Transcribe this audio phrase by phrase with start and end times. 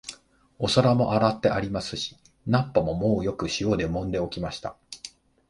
[0.57, 2.17] お皿も洗ってありますし、
[2.47, 4.75] 菜っ葉ももうよく塩でもんで置きました